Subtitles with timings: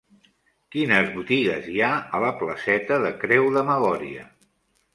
[0.75, 4.29] Quines botigues hi ha a la placeta de Creu de Magòria?